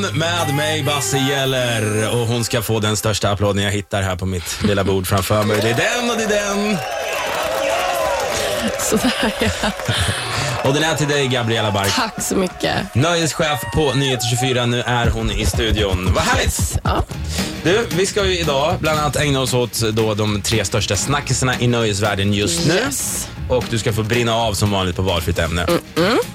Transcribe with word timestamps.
morgon 0.00 0.18
med 0.18 0.54
mig, 0.54 0.82
Basse 0.82 1.18
Geller. 1.18 2.14
Och 2.14 2.26
hon 2.26 2.44
ska 2.44 2.62
få 2.62 2.80
den 2.80 2.96
största 2.96 3.30
applåden 3.30 3.62
jag 3.62 3.70
hittar 3.70 4.02
här 4.02 4.16
på 4.16 4.26
mitt 4.26 4.62
lilla 4.62 4.84
bord 4.84 5.06
framför 5.06 5.44
mig. 5.44 5.58
Det 5.62 5.70
är 5.70 5.74
den 5.74 6.10
och 6.10 6.16
det 6.16 6.24
är 6.24 6.28
den. 6.28 6.78
Sådär 8.78 9.34
ja. 9.40 9.70
Och 10.64 10.74
den 10.74 10.82
är 10.82 10.94
till 10.94 11.08
dig, 11.08 11.28
Gabriella 11.28 11.70
Bark. 11.70 11.94
Tack 11.96 12.22
så 12.22 12.36
mycket. 12.36 12.94
Nöjeschef 12.94 13.60
på 13.74 13.92
Nyheter 13.94 14.26
24. 14.26 14.66
Nu 14.66 14.80
är 14.80 15.10
hon 15.10 15.30
i 15.30 15.46
studion. 15.46 16.12
Vad 16.14 16.24
härligt! 16.24 16.78
Ja. 16.84 17.04
Du, 17.62 17.86
vi 17.96 18.06
ska 18.06 18.24
ju 18.26 18.38
idag 18.38 18.74
bland 18.80 18.98
annat 19.00 19.16
ägna 19.16 19.40
oss 19.40 19.54
åt 19.54 19.80
då 19.92 20.14
de 20.14 20.42
tre 20.42 20.64
största 20.64 20.96
snackisarna 20.96 21.60
i 21.60 21.66
nöjesvärlden 21.66 22.32
just 22.32 22.66
nu. 22.66 22.74
Yes. 22.74 23.28
Och 23.48 23.64
du 23.70 23.78
ska 23.78 23.92
få 23.92 24.02
brinna 24.02 24.34
av 24.34 24.54
som 24.54 24.70
vanligt 24.70 24.96
på 24.96 25.02
valfritt 25.02 25.38
ämne. 25.38 25.66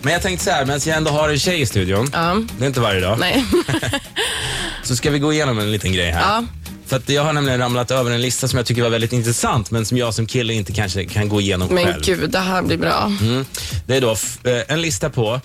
Men 0.01 0.13
jag 0.13 0.21
tänkte 0.21 0.45
så 0.45 0.51
här, 0.51 0.65
medan 0.65 0.81
jag 0.85 0.97
ändå 0.97 1.11
har 1.11 1.29
en 1.29 1.39
tjej 1.39 1.61
i 1.61 1.65
studion, 1.65 2.09
Ja. 2.13 2.37
det 2.57 2.63
är 2.65 2.67
inte 2.67 2.79
varje 2.79 2.99
dag, 2.99 3.19
Nej. 3.19 3.45
så 4.84 4.95
ska 4.95 5.09
vi 5.12 5.20
gå 5.20 5.34
igenom 5.34 5.59
en 5.59 5.71
liten 5.71 5.93
grej 5.93 6.12
här. 6.12 6.21
Ja. 6.21 6.43
För 6.93 6.97
att 6.97 7.09
jag 7.09 7.23
har 7.23 7.33
nämligen 7.33 7.59
ramlat 7.59 7.91
över 7.91 8.11
en 8.11 8.21
lista 8.21 8.47
som 8.47 8.57
jag 8.57 8.65
tycker 8.65 8.81
var 8.81 8.89
väldigt 8.89 9.13
intressant, 9.13 9.71
men 9.71 9.85
som 9.85 9.97
jag 9.97 10.13
som 10.13 10.25
kille 10.25 10.53
inte 10.53 10.71
kanske 10.73 11.05
kan 11.05 11.29
gå 11.29 11.41
igenom 11.41 11.67
Men 11.71 11.85
själv. 11.85 12.03
gud, 12.03 12.29
det 12.29 12.39
här 12.39 12.61
blir 12.61 12.77
bra. 12.77 13.11
Mm. 13.21 13.45
Det 13.88 13.97
är 13.97 14.01
då 14.01 14.11
eh, 14.11 14.61
en 14.67 14.81
lista 14.81 15.09
på 15.09 15.41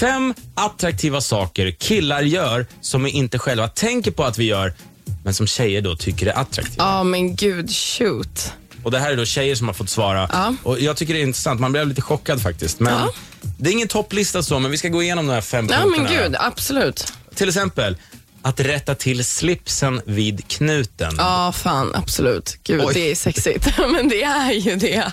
fem 0.00 0.34
attraktiva 0.54 1.20
saker 1.20 1.70
killar 1.70 2.22
gör 2.22 2.66
som 2.80 3.04
vi 3.04 3.10
inte 3.10 3.38
själva 3.38 3.68
tänker 3.68 4.10
på 4.10 4.24
att 4.24 4.38
vi 4.38 4.44
gör, 4.44 4.74
men 5.24 5.34
som 5.34 5.46
tjejer 5.46 5.80
då 5.82 5.96
tycker 5.96 6.26
är 6.26 6.38
attraktiva. 6.38 6.84
Ja, 6.84 7.02
men 7.02 7.36
gud, 7.36 7.70
shoot. 7.70 8.52
Och 8.82 8.90
Det 8.90 8.98
här 8.98 9.12
är 9.12 9.16
då 9.16 9.24
tjejer 9.24 9.54
som 9.54 9.66
har 9.66 9.74
fått 9.74 9.90
svara. 9.90 10.28
Ja. 10.32 10.54
Och 10.62 10.80
Jag 10.80 10.96
tycker 10.96 11.14
det 11.14 11.20
är 11.20 11.24
intressant. 11.24 11.60
Man 11.60 11.72
blev 11.72 11.88
lite 11.88 12.02
chockad 12.02 12.42
faktiskt. 12.42 12.80
Men 12.80 12.92
Ja. 12.92 13.12
Det 13.58 13.70
är 13.70 13.72
ingen 13.72 13.88
topplista 13.88 14.42
så, 14.42 14.58
men 14.58 14.70
vi 14.70 14.78
ska 14.78 14.88
gå 14.88 15.02
igenom 15.02 15.26
de 15.26 15.32
här 15.32 15.40
fem 15.40 15.68
Ja, 15.70 15.76
punkterna. 15.76 16.08
men 16.10 16.22
gud, 16.22 16.36
absolut. 16.40 17.12
Till 17.34 17.48
exempel, 17.48 17.96
att 18.48 18.60
rätta 18.60 18.94
till 18.94 19.24
slipsen 19.24 20.00
vid 20.06 20.48
knuten. 20.48 21.14
Ja, 21.18 21.52
fan, 21.52 21.92
absolut. 21.94 22.58
Gud, 22.64 22.82
Oj. 22.84 22.94
det 22.94 23.10
är 23.10 23.14
sexigt. 23.14 23.68
men 23.92 24.08
det 24.08 24.22
är 24.22 24.52
ju 24.52 24.76
det. 24.76 25.12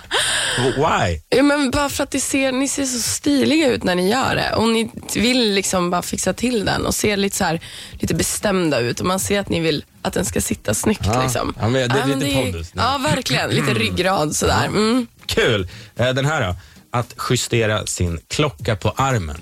Why? 0.58 1.20
Ja, 1.28 1.42
men 1.42 1.70
bara 1.70 1.88
för 1.88 2.04
att 2.04 2.10
det 2.10 2.20
ser, 2.20 2.52
ni 2.52 2.68
ser 2.68 2.84
så 2.84 2.98
stiliga 2.98 3.68
ut 3.68 3.84
när 3.84 3.94
ni 3.94 4.10
gör 4.10 4.34
det. 4.34 4.54
Och 4.54 4.68
ni 4.68 4.90
vill 5.14 5.52
liksom 5.52 5.90
bara 5.90 6.02
fixa 6.02 6.32
till 6.32 6.64
den 6.64 6.86
och 6.86 6.94
se 6.94 7.16
lite, 7.16 7.36
så 7.36 7.44
här, 7.44 7.60
lite 7.92 8.14
bestämda 8.14 8.78
ut. 8.78 9.00
Och 9.00 9.06
man 9.06 9.20
ser 9.20 9.40
att 9.40 9.48
ni 9.48 9.60
vill 9.60 9.84
att 10.02 10.12
den 10.12 10.24
ska 10.24 10.40
sitta 10.40 10.74
snyggt. 10.74 11.02
Ja. 11.04 11.22
Liksom. 11.22 11.54
Ja, 11.60 11.68
men 11.68 11.88
det 11.88 11.98
är 11.98 12.06
lite 12.06 12.26
är- 12.26 12.42
pondus. 12.42 12.70
Ja, 12.74 12.98
verkligen. 13.02 13.50
Lite 13.50 13.74
ryggrad 13.74 14.36
sådär. 14.36 14.66
Mm. 14.66 15.06
Kul. 15.26 15.68
Eh, 15.96 16.08
Den 16.08 16.24
här 16.24 16.46
då. 16.46 16.56
Att 16.90 17.14
justera 17.30 17.86
sin 17.86 18.20
klocka 18.28 18.76
på 18.76 18.90
armen. 18.96 19.36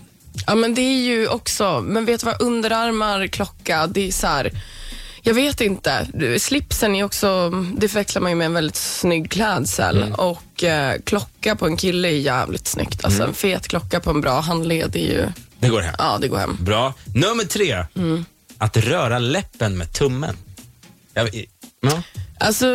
Ja, 0.46 0.54
men 0.54 0.74
det 0.74 0.80
är 0.80 1.02
ju 1.04 1.28
också, 1.28 1.80
men 1.80 2.04
vet 2.04 2.20
du 2.20 2.26
vad, 2.26 2.42
underarmar, 2.42 3.26
klocka, 3.26 3.86
det 3.86 4.08
är 4.08 4.12
så 4.12 4.26
här, 4.26 4.50
jag 5.22 5.34
vet 5.34 5.60
inte. 5.60 6.06
Slipsen 6.38 6.94
är 6.94 7.04
också, 7.04 7.50
det 7.76 7.88
förväxlar 7.88 8.22
man 8.22 8.30
ju 8.30 8.36
med 8.36 8.44
en 8.44 8.54
väldigt 8.54 8.76
snygg 8.76 9.30
klädsel 9.30 9.96
Mm. 10.02 10.14
och 10.14 10.64
eh, 10.64 11.00
klocka 11.04 11.56
på 11.56 11.66
en 11.66 11.76
kille 11.76 12.08
är 12.08 12.12
jävligt 12.18 12.66
snyggt. 12.68 13.04
Alltså 13.04 13.18
Mm. 13.20 13.28
en 13.28 13.34
fet 13.34 13.68
klocka 13.68 14.00
på 14.00 14.10
en 14.10 14.20
bra 14.20 14.40
handled 14.40 14.96
är 14.96 15.00
ju, 15.00 15.26
Det 15.58 15.68
går 15.68 15.80
hem. 15.80 15.94
ja 15.98 16.18
det 16.20 16.28
går 16.28 16.38
hem. 16.38 16.56
Bra. 16.60 16.94
Nummer 17.14 17.44
tre. 17.44 17.84
Mm. 17.96 18.24
Att 18.58 18.76
röra 18.76 19.18
läppen 19.18 19.78
med 19.78 19.92
tummen. 19.92 20.36
Jag, 21.14 21.46
ja. 21.80 22.02
Alltså, 22.40 22.66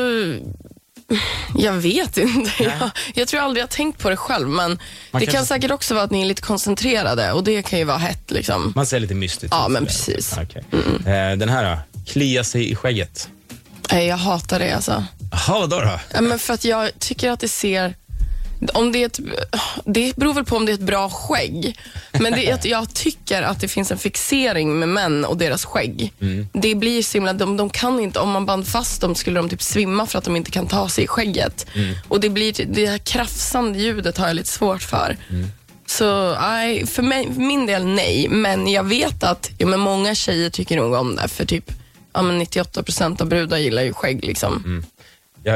jag 1.58 1.74
vet 1.74 2.18
inte. 2.18 2.64
Jag, 2.64 2.90
jag 3.14 3.28
tror 3.28 3.42
aldrig 3.42 3.62
jag 3.64 3.70
tänkt 3.70 4.00
på 4.00 4.10
det 4.10 4.18
själv, 4.18 4.50
men 4.50 4.70
det 4.72 4.80
kanske- 5.12 5.32
kan 5.32 5.46
säkert 5.46 5.72
också 5.72 5.94
vara 5.94 6.04
att 6.04 6.12
ni 6.12 6.22
är 6.22 6.26
lite 6.26 6.42
koncentrerade 6.42 7.32
och 7.32 7.44
det 7.44 7.62
kan 7.62 7.80
ju 7.80 7.86
vara 7.86 7.98
hett 7.98 8.32
liksom. 8.32 8.74
Man 8.76 8.86
ser 8.86 9.00
lite 9.00 9.16
mystiskt 9.16 9.56
Ja, 9.60 9.68
men 9.68 9.86
precis. 9.86 10.34
Okej. 10.42 10.64
Eh, 11.00 11.38
Den 11.38 11.50
här 11.50 11.64
då. 11.72 12.02
Klia 12.12 12.44
sig 12.44 12.72
i 12.72 12.76
skägget. 12.76 13.30
Nej, 13.92 14.08
jag 14.08 14.18
hatar 14.18 14.60
det 14.60 14.72
alltså. 14.76 15.04
Jaha, 15.32 15.60
vadå 15.60 15.80
då? 15.80 16.00
Ja, 16.14 16.22
men 16.22 16.40
för 16.40 16.54
att 16.54 16.66
jag 16.66 17.00
tycker 17.00 17.32
att 17.32 17.40
det 17.40 17.48
ser... 17.48 17.96
Om 18.74 18.92
det, 18.92 19.02
är 19.02 19.06
ett, 19.06 19.20
det 19.86 20.16
beror 20.16 20.34
väl 20.34 20.46
på 20.46 20.56
om 20.56 20.66
det 20.66 20.72
är 20.72 20.74
ett 20.74 20.80
bra 20.80 21.10
skägg. 21.10 21.80
Men 22.12 22.34
det, 22.34 22.52
att 22.52 22.66
jag 22.66 22.94
tycker 22.94 23.42
att 23.42 23.62
det 23.62 23.68
finns 23.68 23.92
en 23.92 23.98
fixering 23.98 24.80
med 24.80 24.90
män 24.90 25.26
och 25.26 25.38
deras 25.38 25.66
skägg. 25.66 26.14
Det 26.54 26.76
blir 26.76 27.04
så 27.04 27.18
himla, 27.18 27.34
de, 27.34 27.58
de 27.58 27.70
kan 27.70 28.00
inte, 28.00 28.20
om 28.20 28.32
man 28.32 28.46
band 28.46 28.68
fast 28.68 29.02
dem 29.02 29.16
skulle 29.16 29.40
de 29.40 29.50
typ 29.50 29.62
svimma 29.62 30.06
för 30.06 30.18
att 30.18 30.24
de 30.24 30.36
inte 30.36 30.52
kan 30.52 30.68
ta 30.68 30.90
sig 30.90 31.04
i 31.04 31.08
skägget. 31.08 31.66
Och 32.08 32.20
det 32.20 32.30
blir 32.30 32.66
det 32.66 32.86
här 32.86 32.98
krafsande 32.98 33.80
ljudet 33.80 34.18
har 34.18 34.28
jag 34.28 34.36
lite 34.36 34.50
svårt 34.50 34.82
för. 34.84 35.18
Så 35.86 36.36
nej, 36.42 36.86
för, 36.86 37.04
mig, 37.04 37.34
för 37.34 37.42
min 37.42 37.66
del 37.66 37.86
nej. 37.86 38.28
Men 38.30 38.68
jag 38.68 38.84
vet 38.84 39.24
att 39.24 39.52
ja, 39.58 39.68
men 39.68 39.80
många 39.80 40.16
tjejer 40.16 40.50
tycker 40.50 40.78
nog 40.78 40.94
om 40.94 41.16
det. 41.16 41.28
För 41.28 41.46
typ 41.46 41.72
ja, 42.14 42.22
men 42.22 42.42
98% 42.42 43.22
av 43.22 43.28
brudar 43.28 43.58
gillar 43.58 43.82
ju 43.82 43.94
skägg. 43.94 44.26
Liksom. 44.26 44.84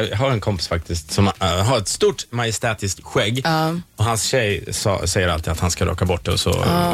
Jag 0.02 0.18
har 0.18 0.32
en 0.32 0.40
kompis 0.40 0.68
faktiskt 0.68 1.12
som 1.12 1.28
äh, 1.28 1.48
har 1.48 1.78
ett 1.78 1.88
stort 1.88 2.26
majestätiskt 2.30 3.04
skägg. 3.04 3.42
Ja. 3.44 3.76
Och 3.96 4.06
hans 4.06 4.24
tjej 4.24 4.64
sa, 4.72 5.08
säger 5.08 5.28
alltid 5.28 5.52
att 5.52 5.60
han 5.60 5.72
ska 5.72 5.86
raka 5.86 6.06
bort 6.06 6.26
det. 6.26 6.32
Och, 6.32 6.40
så, 6.40 6.52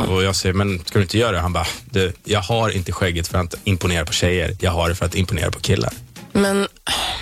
och 0.10 0.24
jag 0.24 0.36
säger, 0.36 0.54
men 0.54 0.80
ska 0.86 1.00
du 1.00 1.04
inte 1.04 1.18
göra 1.18 1.32
det? 1.32 1.40
Han 1.40 1.54
bara, 1.54 1.68
du, 1.86 2.14
jag 2.24 2.42
har 2.42 2.70
inte 2.70 2.92
skägget 2.92 3.28
för 3.28 3.38
att 3.38 3.56
imponera 3.64 4.06
på 4.06 4.14
tjejer. 4.14 4.56
Jag 4.60 4.72
har 4.72 4.90
det 4.90 4.96
för 4.96 5.06
att 5.06 5.16
imponera 5.16 5.52
på 5.52 5.60
killar. 5.60 5.94
Men 6.32 6.68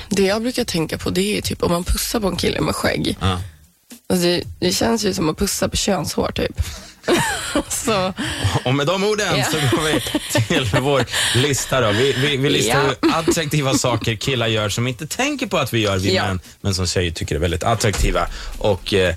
det 0.09 0.23
jag 0.23 0.41
brukar 0.41 0.63
tänka 0.63 0.97
på 0.97 1.09
det 1.09 1.38
är 1.38 1.41
typ 1.41 1.63
om 1.63 1.71
man 1.71 1.83
pussar 1.83 2.19
på 2.19 2.27
en 2.27 2.35
kille 2.35 2.61
med 2.61 2.75
skägg. 2.75 3.17
Ja. 3.21 3.41
Alltså 4.09 4.27
det, 4.27 4.44
det 4.59 4.71
känns 4.71 5.05
ju 5.05 5.13
som 5.13 5.29
att 5.29 5.38
pussa 5.38 5.69
på 5.69 5.77
könshår 5.77 6.31
typ. 6.31 6.61
så, 7.69 8.13
Och 8.66 8.75
med 8.75 8.88
de 8.88 9.03
orden 9.03 9.38
Ja. 9.38 9.46
så 9.46 9.75
går 9.75 9.84
vi 9.84 10.02
till 10.41 10.80
vår 10.81 11.06
lista. 11.35 11.81
Då. 11.81 11.91
Vi, 11.91 12.13
vi, 12.13 12.38
vi 12.38 12.50
listar 12.50 12.96
Ja. 13.02 13.16
attraktiva 13.16 13.74
saker 13.74 14.16
killar 14.16 14.47
gör 14.47 14.69
som 14.69 14.88
inte 14.88 15.08
tänker 15.08 15.47
på 15.47 15.57
att 15.57 15.74
vi 15.74 15.80
gör, 15.80 15.97
vi 15.97 16.16
Ja. 16.16 16.24
män, 16.28 16.40
men 16.62 16.75
som 16.75 16.88
tjejer 16.88 17.12
tycker 17.12 17.36
är 17.36 17.40
väldigt 17.40 17.63
attraktiva. 17.63 18.28
Och 18.57 18.94
eh, 18.94 19.16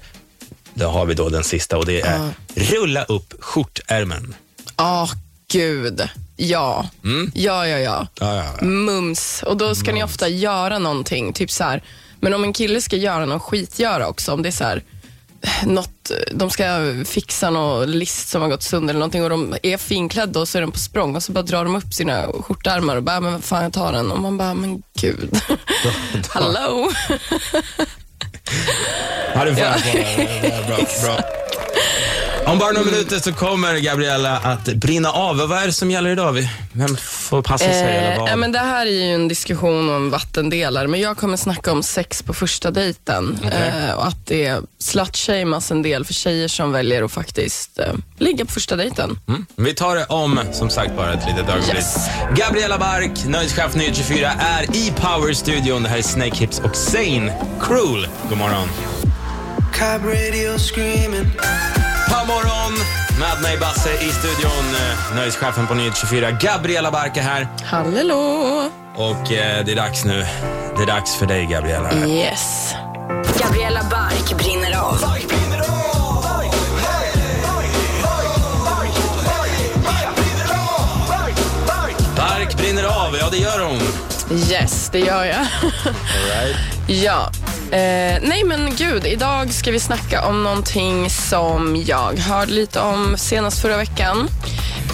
då 0.74 0.88
har 0.88 1.06
vi 1.06 1.14
då 1.14 1.28
den 1.28 1.44
sista 1.44 1.78
och 1.78 1.86
det 1.86 2.00
är 2.00 2.30
rulla 2.54 3.04
upp 3.04 3.34
skjortärmen. 3.40 4.34
åh 4.78 5.12
gud. 5.52 6.08
Ja. 6.36 6.88
Mm. 7.04 7.32
ja, 7.34 7.66
ja, 7.66 7.78
ja. 7.78 8.06
Ja, 8.20 8.34
ja, 8.36 8.44
ja. 8.60 8.64
Mums. 8.66 9.42
Och 9.46 9.56
då 9.56 9.74
ska 9.74 9.92
ni 9.92 10.04
ofta 10.04 10.28
göra 10.28 10.78
någonting. 10.78 11.32
Typ 11.32 11.50
så 11.50 11.64
här. 11.64 11.82
Men 12.20 12.34
om 12.34 12.44
en 12.44 12.52
kille 12.52 12.80
ska 12.80 12.96
göra 12.96 13.26
någon 13.26 13.40
skitgöra 13.40 14.08
också, 14.08 14.32
om 14.32 14.42
det 14.42 14.48
är 14.48 14.52
så 14.52 14.64
här, 14.64 14.82
något, 15.64 16.10
de 16.32 16.50
ska 16.50 16.64
fixa 17.04 17.50
någon 17.50 17.90
list 17.90 18.28
som 18.28 18.42
har 18.42 18.48
gått 18.48 18.62
sönder 18.62 18.94
eller 18.94 19.00
någonting 19.00 19.24
och 19.24 19.30
de 19.30 19.56
är 19.62 19.76
finklädda 19.76 20.40
och 20.40 20.48
så 20.48 20.58
är 20.58 20.62
de 20.62 20.72
på 20.72 20.78
språng 20.78 21.16
och 21.16 21.22
så 21.22 21.32
bara 21.32 21.42
drar 21.42 21.64
de 21.64 21.76
upp 21.76 21.94
sina 21.94 22.26
skjortärmar 22.26 22.96
och 22.96 23.02
bara, 23.02 23.20
men 23.20 23.32
vad 23.32 23.44
fan 23.44 23.62
jag 23.62 23.72
tar 23.72 23.92
den 23.92 24.10
och 24.10 24.20
man 24.20 24.38
bara, 24.38 24.54
men 24.54 24.82
gud. 25.00 25.40
Hallå? 26.28 26.90
Ja, 29.34 29.40
får 29.40 29.58
ja. 29.58 29.74
bra, 30.66 30.76
bra. 31.02 31.20
Om 32.46 32.58
bara 32.58 32.72
några 32.72 32.84
minuter 32.90 33.18
så 33.18 33.32
kommer 33.32 33.78
Gabriella 33.78 34.36
att 34.38 34.64
brinna 34.64 35.10
av. 35.12 35.36
Vad 35.36 35.52
är 35.62 35.66
det 35.66 35.72
som 35.72 35.90
gäller 35.90 36.10
idag? 36.10 36.32
Vi- 36.32 36.48
Vem 36.72 36.96
får 36.96 37.42
passa 37.42 37.64
sig 37.64 37.80
eller 37.82 38.12
Eh, 38.12 38.18
vad? 38.18 38.30
ja, 38.30 38.36
men 38.36 38.52
det 38.52 38.58
här 38.58 38.86
är 38.86 38.90
ju 38.90 39.14
en 39.14 39.28
diskussion 39.28 39.90
om 39.90 40.10
vattendelare, 40.10 40.88
men 40.88 41.00
jag 41.00 41.16
kommer 41.16 41.36
snacka 41.36 41.72
om 41.72 41.82
sex 41.82 42.22
på 42.22 42.34
första 42.34 42.70
dejten. 42.70 43.38
Eh, 43.52 43.94
och 43.94 44.06
att 44.06 44.26
det 44.26 44.60
slutshamas 44.78 45.70
en 45.70 45.82
del 45.82 46.04
för 46.04 46.14
tjejer 46.14 46.48
som 46.48 46.72
väljer 46.72 47.02
att 47.02 47.12
faktiskt 47.12 47.78
eh, 47.78 47.92
ligga 48.18 48.44
på 48.44 48.52
första 48.52 48.76
dejten. 48.76 49.18
Mm. 49.28 49.46
Vi 49.56 49.74
tar 49.74 49.96
det 49.96 50.04
om, 50.06 50.40
som 50.52 50.70
sagt, 50.70 50.96
bara 50.96 51.12
ett 51.14 51.26
litet 51.26 51.48
ögonblick. 51.48 51.74
Yes. 51.74 51.96
Gabriella 52.36 52.78
Bark, 52.78 53.24
nöjeschef 53.26 53.74
Nyhet 53.74 53.96
24, 53.96 54.32
är 54.40 54.76
i 54.76 54.92
Power-studion. 54.96 55.82
Det 55.82 55.88
här 55.88 55.98
är 55.98 56.02
Snake 56.02 56.36
Hips 56.36 56.58
och 56.60 56.76
Sane 56.76 57.32
Cruel. 57.60 58.08
God 58.28 58.38
morgon. 58.38 58.68
Cop 59.72 60.04
radio 60.04 60.58
screaming. 60.58 61.26
God 62.10 62.26
morgon 62.28 62.72
med 63.18 63.42
mig 63.42 63.58
Basse 63.58 63.92
i 63.92 64.08
studion. 64.12 64.74
Eh, 64.74 65.16
Nöjeschefen 65.16 65.66
på 65.66 65.74
Nyhet 65.74 65.96
24, 65.96 66.30
Gabriella 66.30 66.90
Bark 66.90 67.16
är 67.16 67.22
här. 67.22 67.48
Hallå! 67.64 68.68
Och 68.94 69.32
eh, 69.32 69.64
det 69.64 69.72
är 69.72 69.76
dags 69.76 70.04
nu. 70.04 70.26
Det 70.76 70.82
är 70.82 70.86
dags 70.86 71.16
för 71.16 71.26
dig, 71.26 71.46
Gabriella. 71.46 72.06
Yes. 72.06 72.74
Gabriella 73.42 73.82
Bark 73.90 74.38
brinner 74.38 74.78
av. 74.78 75.00
Bark 82.16 82.56
brinner 82.56 82.84
av, 82.84 83.16
ja 83.20 83.28
det 83.30 83.36
gör 83.38 83.64
hon. 83.64 83.80
Yes, 84.50 84.88
det 84.92 84.98
gör 84.98 85.24
jag. 85.24 85.46
All 85.84 86.44
right. 86.44 86.56
ja. 86.86 87.30
Eh, 87.72 88.18
nej 88.22 88.44
men 88.44 88.76
gud, 88.76 89.06
idag 89.06 89.52
ska 89.52 89.70
vi 89.70 89.80
snacka 89.80 90.26
om 90.26 90.42
någonting 90.42 91.10
som 91.10 91.76
jag 91.86 92.18
hörde 92.18 92.52
lite 92.52 92.80
om 92.80 93.16
senast 93.18 93.62
förra 93.62 93.76
veckan. 93.76 94.28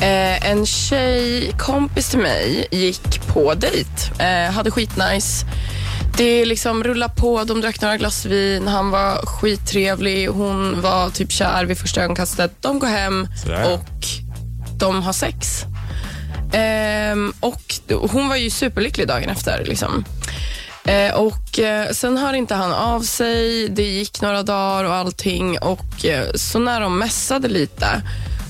Eh, 0.01 0.51
en 0.51 0.67
tjej, 0.67 1.53
kompis 1.59 2.09
till 2.11 2.19
mig, 2.19 2.67
gick 2.71 3.27
på 3.27 3.55
dejt. 3.55 3.91
Eh, 4.19 4.53
hade 4.53 4.71
skitnice. 4.71 5.47
Det 6.17 6.45
liksom 6.45 6.85
rullade 6.85 7.15
på, 7.17 7.45
de 7.45 7.61
drack 7.61 7.81
några 7.81 7.97
glas 7.97 8.25
vin, 8.25 8.69
han 8.69 8.91
var 8.91 9.27
skittrevlig, 9.27 10.29
hon 10.29 10.81
var 10.83 11.11
typ 11.11 11.33
kär 11.33 11.65
vid 11.65 11.79
första 11.79 12.03
ögonkastet. 12.03 12.53
De 12.61 12.79
går 12.79 12.87
hem 12.89 13.29
Sådär. 13.43 13.73
och 13.73 14.07
de 14.79 15.03
har 15.03 15.13
sex. 15.13 15.65
Ehm, 16.53 17.33
och 17.41 17.63
hon 18.11 18.29
var 18.29 18.37
ju 18.37 18.51
superlycklig 18.51 19.09
dagen 19.09 19.29
efter. 19.29 19.65
Liksom. 19.65 20.05
Eh, 20.87 21.15
och 21.15 21.59
eh, 21.59 21.91
Sen 21.91 22.17
hör 22.17 22.33
inte 22.33 22.55
han 22.55 22.73
av 22.73 23.01
sig. 23.01 23.69
Det 23.69 23.83
gick 23.83 24.21
några 24.21 24.43
dagar 24.43 24.85
och 24.85 24.95
allting. 24.95 25.59
Och 25.59 26.05
eh, 26.05 26.27
Så 26.35 26.59
när 26.59 26.81
de 26.81 26.99
mässade 26.99 27.49
lite 27.49 28.03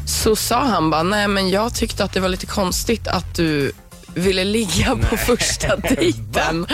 så 0.06 0.36
sa 0.36 0.64
han 0.64 0.90
bara, 0.90 1.02
nej 1.02 1.28
men 1.28 1.50
jag 1.50 1.74
tyckte 1.74 2.04
att 2.04 2.12
det 2.12 2.20
var 2.20 2.28
lite 2.28 2.46
konstigt 2.46 3.08
att 3.08 3.34
du 3.34 3.72
ville 4.16 4.44
ligga 4.44 4.96
på 4.96 5.16
första 5.16 5.76
dejten. 5.94 6.66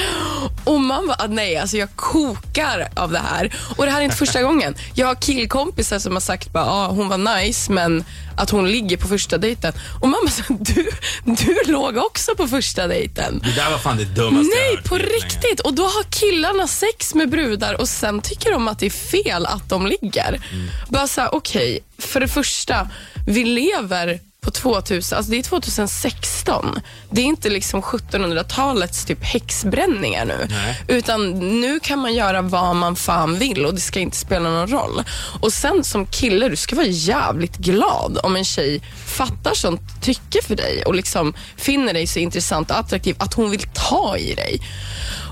Och 0.65 0.81
man 0.81 1.07
bara, 1.07 1.27
nej 1.27 1.57
alltså 1.57 1.77
jag 1.77 1.97
kokar 1.97 2.89
av 2.97 3.13
det 3.13 3.19
här. 3.19 3.53
Och 3.77 3.85
det 3.85 3.91
här 3.91 4.01
är 4.01 4.05
inte 4.05 4.17
första 4.17 4.43
gången. 4.43 4.75
Jag 4.95 5.07
har 5.07 5.15
killkompisar 5.15 5.99
som 5.99 6.13
har 6.13 6.21
sagt 6.21 6.53
bara, 6.53 6.65
ah, 6.65 6.87
hon 6.89 7.09
var 7.09 7.37
nice 7.43 7.73
men 7.73 8.05
att 8.37 8.51
hon 8.51 8.69
ligger 8.71 8.97
på 8.97 9.09
första 9.09 9.39
dejten. 9.39 9.73
Och 10.01 10.09
man 10.09 10.21
bara, 10.27 10.57
du, 10.61 10.89
du 11.25 11.73
låg 11.73 11.97
också 11.97 12.35
på 12.37 12.47
första 12.47 12.87
dejten. 12.87 13.41
Det 13.45 13.53
där 13.55 13.71
var 13.71 13.79
fan 13.79 13.97
det 13.97 14.05
dummaste 14.05 14.57
jag 14.57 14.67
Nej, 14.67 14.77
hört 14.77 14.85
på 14.89 14.97
länge. 14.97 15.09
riktigt. 15.09 15.61
Och 15.61 15.75
då 15.75 15.83
har 15.83 16.03
killarna 16.11 16.67
sex 16.67 17.15
med 17.15 17.31
brudar 17.31 17.81
och 17.81 17.89
sen 17.89 18.21
tycker 18.21 18.53
de 18.53 18.69
att 18.69 18.79
det 18.79 18.87
är 18.87 18.91
fel 18.91 19.47
att 19.47 19.69
de 19.69 19.87
ligger. 19.87 20.41
Bara 20.89 21.07
så 21.09 21.21
här, 21.21 21.35
okej, 21.35 21.79
för 21.99 22.21
det 22.21 22.29
första, 22.29 22.89
vi 23.27 23.45
lever 23.45 24.21
på 24.43 24.51
2000, 24.51 25.17
alltså 25.17 25.31
det 25.31 25.39
är 25.39 25.43
2016. 25.43 26.81
Det 27.11 27.21
är 27.21 27.25
inte 27.25 27.51
liksom 27.51 27.83
1700-talets 27.83 29.05
typ 29.05 29.25
häxbränningar 29.25 30.25
nu. 30.25 30.47
Nej. 30.51 30.83
Utan 30.89 31.31
nu 31.61 31.81
kan 31.81 31.99
man 31.99 32.15
göra 32.15 32.43
vad 32.43 32.77
man 32.77 32.97
fan 32.97 33.39
vill 33.39 33.67
och 33.67 33.75
det 33.75 33.81
ska 33.81 34.01
inte 34.01 34.17
spela 34.17 34.51
någon 34.51 34.69
roll. 34.69 35.03
Och 35.41 35.53
sen 35.53 35.85
som 35.85 36.07
kille, 36.07 36.49
du 36.49 36.57
ska 36.57 36.77
vara 36.77 36.87
jävligt 36.87 37.57
glad 37.57 38.19
om 38.23 38.37
en 38.37 38.45
tjej 38.45 38.83
fattar 39.07 39.55
sånt 39.55 39.81
tycke 40.03 40.43
för 40.43 40.57
dig 40.57 40.83
och 40.85 40.95
liksom 40.95 41.35
finner 41.57 41.93
dig 41.93 42.07
så 42.07 42.19
intressant 42.19 42.71
och 42.71 42.79
attraktiv 42.79 43.17
att 43.19 43.35
hon 43.35 43.51
vill 43.51 43.63
ta 43.75 44.17
i 44.17 44.35
dig. 44.35 44.61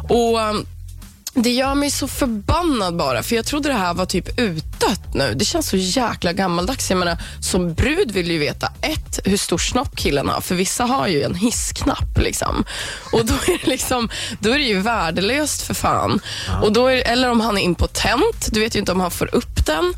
Och 0.08 0.38
um, 0.38 0.66
det 1.34 1.50
gör 1.50 1.74
mig 1.74 1.90
så 1.90 2.08
förbannad 2.08 2.96
bara, 2.96 3.22
för 3.22 3.36
jag 3.36 3.46
trodde 3.46 3.68
det 3.68 3.74
här 3.74 3.94
var 3.94 4.06
typ 4.06 4.38
utdött 4.38 5.14
nu. 5.14 5.34
Det 5.34 5.44
känns 5.44 5.68
så 5.68 5.76
jäkla 5.76 6.32
gammaldags. 6.32 6.90
Jag 6.90 6.98
menar, 6.98 7.18
som 7.40 7.74
brud 7.74 8.10
vill 8.10 8.30
ju 8.30 8.38
veta 8.38 8.72
ett, 8.80 9.20
hur 9.24 9.36
stor 9.36 9.58
snopp 9.58 9.96
killen 9.96 10.28
har, 10.28 10.40
för 10.40 10.54
vissa 10.54 10.84
har 10.84 11.06
ju 11.06 11.22
en 11.22 11.34
hissknapp. 11.34 12.18
Liksom. 12.18 12.64
Och 13.12 13.26
då 13.26 13.34
är, 13.34 13.58
det 13.64 13.66
liksom, 13.66 14.08
då 14.40 14.50
är 14.50 14.58
det 14.58 14.64
ju 14.64 14.80
värdelöst 14.80 15.62
för 15.62 15.74
fan. 15.74 16.20
Och 16.62 16.72
då 16.72 16.86
är, 16.86 16.96
eller 16.96 17.30
om 17.30 17.40
han 17.40 17.58
är 17.58 17.62
impotent, 17.62 18.48
du 18.52 18.60
vet 18.60 18.74
ju 18.74 18.78
inte 18.78 18.92
om 18.92 19.00
han 19.00 19.10
får 19.10 19.34
upp 19.34 19.66
den. 19.66 19.94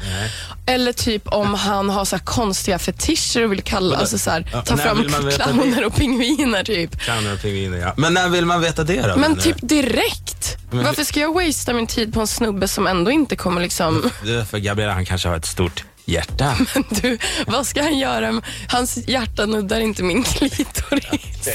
Eller 0.74 0.92
typ 0.92 1.22
om 1.28 1.54
han 1.54 1.90
har 1.90 2.04
så 2.04 2.16
här 2.16 2.24
konstiga 2.24 2.78
fetischer 2.78 3.44
och 3.44 3.52
vill 3.52 3.62
kalla, 3.62 3.96
alltså 3.96 4.18
så 4.18 4.30
här, 4.30 4.46
Ja, 4.52 4.62
ta 4.62 4.76
fram 4.76 5.04
clowner 5.30 5.84
och 5.86 5.94
pingviner 5.96 6.64
typ. 6.64 7.00
Clowner 7.00 7.32
och 7.34 7.42
pingviner, 7.42 7.78
ja. 7.78 7.94
Men 7.96 8.14
när 8.14 8.28
vill 8.28 8.46
man 8.46 8.60
veta 8.60 8.84
det 8.84 9.02
då? 9.02 9.16
Men 9.16 9.36
typ 9.36 9.56
direkt. 9.60 10.56
Men- 10.70 10.84
Varför 10.84 11.04
ska 11.04 11.20
jag 11.20 11.34
wastea 11.34 11.74
min 11.74 11.86
tid 11.86 12.14
på 12.14 12.20
en 12.20 12.26
snubbe 12.26 12.68
som 12.68 12.86
ändå 12.86 13.10
inte 13.10 13.36
kommer 13.36 13.60
liksom... 13.60 14.10
För 14.50 14.58
Gabriella, 14.58 14.92
han 14.92 15.04
kanske 15.04 15.28
har 15.28 15.36
ett 15.36 15.46
stort 15.46 15.84
hjärta. 16.04 16.56
Du, 17.02 17.18
vad 17.46 17.66
ska 17.66 17.82
han 17.82 17.98
göra? 17.98 18.42
Hans 18.68 18.96
hjärta 19.08 19.46
nuddar 19.46 19.80
inte 19.80 20.02
min 20.02 20.22
klitoris. 20.72 21.48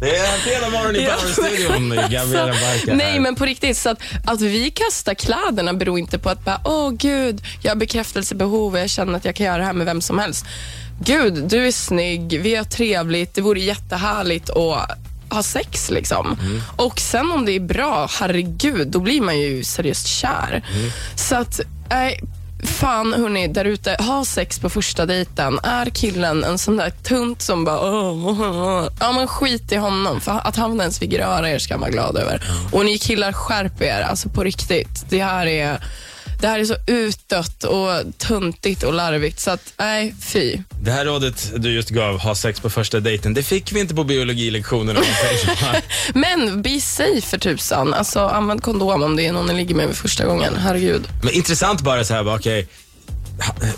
Det 0.00 0.16
är 0.16 0.54
hela 0.54 0.70
morgonen 0.70 0.96
i 0.96 1.04
Powerstudion 1.04 1.88
Gabriella 1.90 2.46
Barca 2.46 2.94
nej, 2.94 3.20
men 3.20 3.34
på 3.34 3.44
riktigt. 3.44 3.76
Så 3.76 3.90
att, 3.90 3.98
att 4.26 4.40
vi 4.40 4.70
kastar 4.70 5.14
kläderna 5.14 5.74
beror 5.74 5.98
inte 5.98 6.18
på 6.18 6.30
att 6.30 6.44
bara, 6.44 6.60
åh 6.64 6.90
gud, 6.90 7.42
jag 7.62 7.70
har 7.70 7.76
bekräftelsebehov 7.76 8.72
och 8.72 8.78
jag 8.78 8.90
känner 8.90 9.14
att 9.14 9.24
jag 9.24 9.34
kan 9.34 9.46
göra 9.46 9.58
det 9.58 9.64
här 9.64 9.72
med 9.72 9.86
vem 9.86 10.00
som 10.00 10.18
helst. 10.18 10.46
Gud, 11.00 11.34
du 11.34 11.66
är 11.66 11.72
snygg, 11.72 12.40
vi 12.40 12.54
har 12.54 12.64
trevligt, 12.64 13.34
det 13.34 13.40
vore 13.40 13.60
jättehärligt 13.60 14.50
att 14.50 14.90
ha 15.28 15.42
sex 15.42 15.90
liksom. 15.90 16.38
Mm. 16.40 16.62
Och 16.76 17.00
sen 17.00 17.32
om 17.32 17.44
det 17.44 17.52
är 17.52 17.60
bra, 17.60 18.08
herregud, 18.20 18.88
då 18.88 18.98
blir 18.98 19.20
man 19.20 19.40
ju 19.40 19.64
seriöst 19.64 20.06
kär. 20.06 20.64
Mm. 20.74 20.90
Så 21.16 21.36
att, 21.36 21.60
nej, 21.90 22.20
fan 22.64 23.12
hörni, 23.12 23.48
där 23.48 23.64
ute, 23.64 23.96
ha 23.98 24.24
sex 24.24 24.58
på 24.58 24.70
första 24.70 25.06
dejten. 25.06 25.58
Är 25.62 25.86
killen 25.86 26.44
en 26.44 26.58
sån 26.58 26.76
där 26.76 26.90
tunt 26.90 27.42
som 27.42 27.64
bara, 27.64 27.80
åh, 27.80 28.26
åh, 28.26 28.40
åh. 28.40 28.88
ja 29.00 29.12
men 29.12 29.28
skit 29.28 29.72
i 29.72 29.76
honom. 29.76 30.20
För 30.20 30.40
att 30.44 30.56
han 30.56 30.80
ens 30.80 30.98
fick 30.98 31.12
röra 31.14 31.50
er 31.50 31.58
ska 31.58 31.74
man 31.74 31.80
vara 31.80 31.90
glad 31.90 32.16
över. 32.16 32.42
Och 32.72 32.84
ni 32.84 32.98
killar, 32.98 33.32
skärp 33.32 33.82
er, 33.82 34.00
alltså 34.00 34.28
på 34.28 34.44
riktigt. 34.44 35.04
Det 35.08 35.22
här 35.22 35.46
är, 35.46 35.78
det 36.40 36.46
här 36.46 36.58
är 36.58 36.64
så 36.64 36.76
utdött 36.86 37.64
och 37.64 37.88
tuntigt 38.18 38.82
och 38.82 38.92
larvigt. 38.92 39.40
Så 39.40 39.50
att, 39.50 39.72
nej, 39.78 40.14
fy. 40.20 40.58
Det 40.82 40.90
här 40.90 41.04
rådet 41.04 41.52
du 41.56 41.72
just 41.72 41.90
gav, 41.90 42.18
ha 42.20 42.34
sex 42.34 42.60
på 42.60 42.70
första 42.70 43.00
dejten, 43.00 43.34
det 43.34 43.42
fick 43.42 43.72
vi 43.72 43.80
inte 43.80 43.94
på 43.94 44.04
biologilektionen. 44.04 44.96
så. 44.96 45.66
Men 46.18 46.62
be 46.62 46.80
safe 46.80 47.20
för 47.20 47.38
tusan. 47.38 47.94
Alltså, 47.94 48.20
använd 48.20 48.62
kondom 48.62 49.02
om 49.02 49.16
det 49.16 49.26
är 49.26 49.32
någon 49.32 49.46
ni 49.46 49.54
ligger 49.54 49.74
med 49.74 49.86
för 49.88 49.94
första 49.94 50.26
gången. 50.26 50.56
Herregud. 50.56 51.08
Men 51.22 51.34
intressant 51.34 51.80
bara 51.80 52.04
så 52.04 52.14
här, 52.14 52.34
okej. 52.34 52.60
ha- 52.62 52.68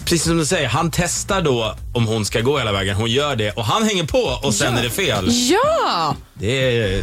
Precis 0.05 0.23
som 0.23 0.39
du 0.39 0.47
säger, 0.47 0.69
han 0.69 0.91
testar 0.91 1.41
då 1.43 1.75
om 1.95 2.07
hon 2.07 2.25
ska 2.25 2.41
gå 2.41 2.59
hela 2.59 2.73
vägen. 2.73 2.97
Hon 2.97 3.11
gör 3.11 3.37
det 3.37 3.51
och 3.53 3.65
han 3.65 3.83
hänger 3.83 4.05
på 4.05 4.19
och 4.43 4.55
sen 4.55 4.77
är 4.79 4.83
det 4.83 4.91
fel. 4.91 5.29
Ja! 5.31 6.17
Det, 6.35 6.79
är, 6.79 7.03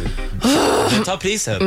det 0.98 1.04
tar 1.04 1.16
priset. 1.16 1.58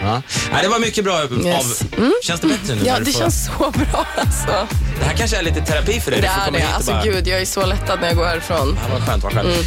Ja. 0.00 0.22
Nej, 0.52 0.62
det 0.62 0.68
var 0.68 0.78
mycket 0.78 1.04
bra 1.04 1.20
Mm. 1.20 1.46
Yes. 1.46 1.82
av... 1.82 2.10
Känns 2.22 2.40
det 2.40 2.46
bättre 2.46 2.74
nu? 2.74 2.82
Ja, 2.86 2.98
det 2.98 3.04
får- 3.12 3.20
känns 3.20 3.46
så 3.46 3.70
bra 3.70 4.06
alltså. 4.16 4.66
det 5.00 5.04
här 5.04 5.14
kanske 5.16 5.36
är 5.36 5.42
lite 5.42 5.60
terapi 5.60 6.00
för 6.00 6.10
dig. 6.10 6.20
Det 6.20 6.26
är 6.26 6.50
det. 6.50 6.66
Alltså 6.74 6.90
bara- 6.90 7.04
gud, 7.04 7.28
jag 7.28 7.40
är 7.40 7.44
så 7.46 7.66
lättad 7.66 8.00
när 8.00 8.08
jag 8.08 8.16
går 8.16 8.24
härifrån. 8.24 8.78
Ja, 8.82 8.94
vad 8.98 9.02
skönt, 9.08 9.22
vad 9.24 9.32
skönt. 9.32 9.48
Mm. 9.48 9.60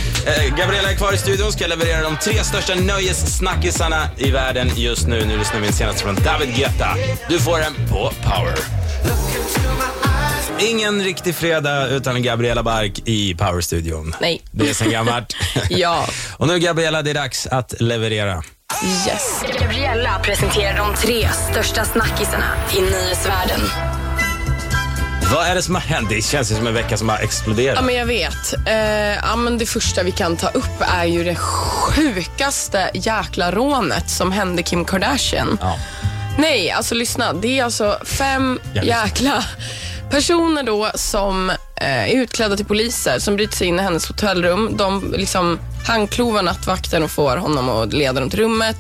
Eh, 0.50 0.58
Gabriella 0.58 0.92
är 0.92 0.96
kvar 0.96 1.14
i 1.14 1.18
studion, 1.18 1.52
ska 1.52 1.68
leverera 1.68 2.02
de 2.02 2.18
tre 2.24 2.44
största 2.44 2.76
nöjessnackisarna 2.76 4.10
i 4.18 4.32
världen 4.32 4.72
just 4.76 5.08
nu. 5.08 5.26
Nu 5.26 5.38
lyssnar 5.38 5.60
vi 5.60 5.68
in 5.68 5.74
senast 5.74 6.02
från 6.02 6.16
David 6.16 6.56
Guetta. 6.56 6.96
Du 7.30 7.40
får 7.40 7.60
den 7.60 7.74
på 7.90 8.12
Power. 8.24 8.58
Ingen 10.60 11.04
riktig 11.04 11.36
fredag 11.36 11.88
utan 11.88 12.22
Gabriella 12.24 12.64
Bark 12.64 13.00
i 13.06 13.36
Power-studion. 13.36 14.16
Nej. 14.22 14.42
Det 14.52 14.70
är 14.70 14.74
sen 14.74 14.92
gammalt. 14.92 15.36
Ja. 15.70 16.08
Och 16.38 16.48
nu 16.48 16.60
Gabriella, 16.60 17.02
det 17.02 17.10
är 17.10 17.14
dags 17.14 17.48
att 17.48 17.74
leverera. 17.82 18.44
Yes. 19.08 19.44
Gabriella 19.62 20.20
presenterar 20.24 20.78
de 20.78 20.96
tre 20.96 21.30
största 21.52 21.86
snackisarna 21.86 22.46
i 22.78 22.82
nyhetsvärlden. 22.82 23.60
Vad 25.34 25.48
är 25.48 25.56
det 25.56 25.62
som 25.62 25.76
har 25.76 25.82
hänt? 25.82 26.10
Det 26.10 26.22
känns 26.22 26.58
som 26.58 26.68
en 26.68 26.74
vecka 26.74 26.98
som 26.98 27.10
har 27.10 27.18
exploderat. 27.20 27.76
Ja, 27.76 27.82
men 27.82 27.96
jag 27.96 28.06
vet. 28.06 28.54
Eh, 28.68 28.76
ja, 29.16 29.36
men 29.36 29.58
det 29.58 29.66
första 29.66 30.04
vi 30.04 30.12
kan 30.12 30.38
ta 30.38 30.48
upp 30.48 30.82
är 30.96 31.06
ju 31.06 31.24
det 31.24 31.36
sjukaste 31.36 32.90
jäkla 32.94 33.52
rånet 33.52 34.10
som 34.10 34.32
hände 34.32 34.64
Kim 34.64 34.86
Kardashian. 34.86 35.58
Ja. 35.62 35.80
Nej, 36.38 36.72
alltså 36.72 36.96
lyssna. 36.96 37.34
Det 37.34 37.60
är 37.60 37.64
alltså 37.64 38.00
fem 38.06 38.60
jäkla 38.84 39.44
personer 40.10 40.64
då 40.64 40.92
som 40.96 41.50
eh, 41.50 41.56
är 42.14 42.22
utklädda 42.22 42.58
till 42.58 42.66
poliser 42.66 43.20
som 43.20 43.36
bryter 43.36 43.58
sig 43.58 43.68
in 43.68 43.80
i 43.80 43.84
hennes 43.84 44.08
hotellrum. 44.08 44.78
De 44.78 45.14
liksom 45.18 45.60
handklovar 45.88 46.44
nattvakten 46.44 47.04
och 47.04 47.12
får 47.12 47.38
honom 47.38 47.70
att 47.70 47.94
leda 47.94 48.20
dem 48.20 48.30
till 48.30 48.40
rummet. 48.40 48.78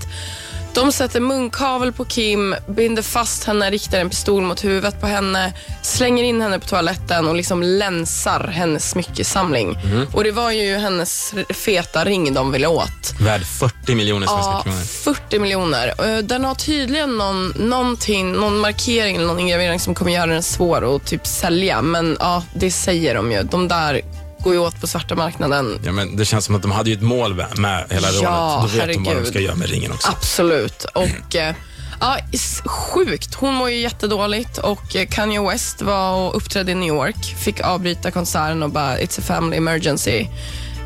De 0.77 0.91
sätter 0.91 1.19
munkavel 1.19 1.91
på 1.93 2.05
Kim, 2.05 2.55
binder 2.67 3.01
fast 3.01 3.43
henne, 3.43 3.69
riktar 3.71 3.99
en 3.99 4.09
pistol 4.09 4.43
mot 4.43 4.63
huvudet 4.63 5.01
på 5.01 5.07
henne, 5.07 5.53
slänger 5.81 6.23
in 6.23 6.41
henne 6.41 6.59
på 6.59 6.67
toaletten 6.67 7.27
och 7.27 7.35
liksom 7.35 7.63
länsar 7.63 8.47
hennes 8.47 8.89
smyckesamling. 8.89 9.77
Och 10.13 10.23
det 10.23 10.31
var 10.31 10.51
ju 10.51 10.75
hennes 10.77 11.33
feta 11.49 12.05
ring 12.05 12.33
de 12.33 12.51
ville 12.51 12.67
åt. 12.67 13.13
Värd 13.19 13.41
40 13.45 13.95
miljoner 13.95 14.27
svenska 14.27 14.51
Ja, 14.51 14.61
kronor. 14.63 14.81
40 14.81 15.39
miljoner. 15.39 15.93
Eh, 16.05 16.17
Den 16.17 16.45
har 16.45 16.55
tydligen 16.55 17.17
någon, 17.17 17.47
någonting, 17.49 18.31
någon 18.33 18.59
markering 18.59 19.15
eller 19.15 19.27
någon 19.27 19.39
ingravering 19.39 19.79
som 19.79 19.95
kommer 19.95 20.11
göra 20.11 20.31
den 20.31 20.43
svår 20.43 20.95
att 20.95 21.05
typ 21.05 21.27
sälja. 21.27 21.81
Men 21.81 22.17
ja, 22.19 22.43
det 22.53 22.71
säger 22.71 23.15
de 23.15 23.31
ju. 23.31 23.43
De 23.43 23.67
där 23.67 24.01
går 24.47 24.53
ju 24.53 24.59
åt 24.59 24.81
på 24.81 24.87
svarta 24.87 25.15
marknaden. 25.15 25.79
Ja, 25.83 25.91
men 25.91 26.15
det 26.17 26.25
känns 26.25 26.45
som 26.45 26.55
att 26.55 26.61
de 26.61 26.71
hade 26.71 26.89
ju 26.89 26.95
ett 26.95 27.01
mål 27.01 27.35
med, 27.35 27.57
med 27.59 27.85
hela 27.89 28.07
Ja, 28.11 28.21
rånet. 28.21 28.73
Då 28.73 28.77
vet 28.79 28.87
de 28.87 28.93
vad 28.95 29.05
de 29.05 29.09
herregud. 29.09 29.27
ska 29.27 29.39
göra 29.39 29.55
med 29.55 29.69
ringen 29.69 29.91
också. 29.91 30.09
Absolut. 30.11 30.85
Och 30.93 31.35
eh, 31.35 31.55
ja, 32.01 32.17
sjukt. 32.65 33.33
Hon 33.35 33.53
mår 33.53 33.69
ju 33.69 33.77
jättedåligt 33.79 34.57
och 34.57 34.95
eh, 34.95 35.07
Kanye 35.07 35.41
West 35.41 35.81
var 35.81 36.13
och 36.15 36.35
uppträdde 36.37 36.71
i 36.71 36.75
New 36.75 36.87
York. 36.87 37.35
Fick 37.37 37.61
avbryta 37.61 38.11
konserten 38.11 38.63
och 38.63 38.69
bara 38.69 38.97
“It's 38.97 39.19
a 39.19 39.23
family 39.25 39.57
emergency” 39.57 40.27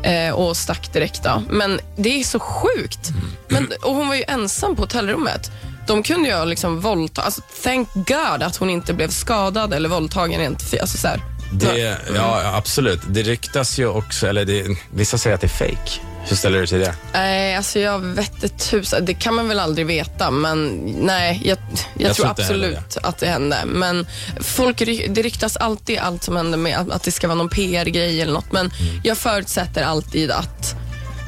eh, 0.02 0.34
och 0.34 0.56
stack 0.56 0.92
direkt. 0.92 1.22
Då. 1.24 1.42
Men 1.50 1.80
det 1.96 2.20
är 2.20 2.24
så 2.24 2.38
sjukt. 2.40 3.10
Men, 3.48 3.72
och 3.82 3.94
hon 3.94 4.08
var 4.08 4.14
ju 4.14 4.24
ensam 4.28 4.76
på 4.76 4.82
hotellrummet. 4.82 5.50
De 5.86 6.02
kunde 6.02 6.28
ju 6.28 6.44
liksom 6.44 6.80
våldta... 6.80 7.22
Alltså, 7.22 7.40
thank 7.62 7.88
God 7.94 8.42
att 8.42 8.56
hon 8.56 8.70
inte 8.70 8.92
blev 8.94 9.08
skadad 9.08 9.72
eller 9.74 9.88
våldtagen 9.88 10.40
rent 10.40 10.74
alltså, 10.80 10.98
så 10.98 11.08
här. 11.08 11.31
Det, 11.52 11.98
ja, 12.14 12.54
absolut. 12.56 13.00
Det 13.08 13.22
ryktas 13.22 13.78
ju 13.78 13.86
också, 13.86 14.26
eller 14.26 14.44
det, 14.44 14.66
vissa 14.94 15.18
säger 15.18 15.34
att 15.34 15.40
det 15.40 15.46
är 15.46 15.48
fake. 15.48 16.00
Hur 16.28 16.36
ställer 16.36 16.54
du 16.54 16.60
dig 16.60 16.68
till 16.68 16.78
det? 16.80 16.94
Nej, 17.12 17.56
alltså 17.56 17.78
jag 17.78 17.98
vette 17.98 18.48
tusan. 18.48 19.04
Det 19.04 19.14
kan 19.14 19.34
man 19.34 19.48
väl 19.48 19.58
aldrig 19.60 19.86
veta, 19.86 20.30
men 20.30 20.68
nej, 21.00 21.40
jag, 21.44 21.58
jag, 21.94 22.08
Jag 22.08 22.16
tror 22.16 22.24
tror 22.24 22.30
absolut 22.44 22.96
att 23.02 23.18
det 23.18 23.26
hände. 23.26 23.56
Men 23.66 24.06
folk, 24.40 24.78
det 25.08 25.22
ryktas 25.22 25.56
alltid 25.56 25.98
allt 25.98 26.22
som 26.24 26.36
händer 26.36 26.58
med 26.58 26.78
att, 26.78 26.90
att 26.90 27.02
det 27.02 27.12
ska 27.12 27.26
vara 27.28 27.38
någon 27.38 27.48
PR-grej 27.48 28.22
eller 28.22 28.32
något. 28.32 28.52
Men 28.52 28.72
Mm. 28.80 29.00
jag 29.04 29.18
förutsätter 29.18 29.82
alltid 29.82 30.30
att 30.30 30.74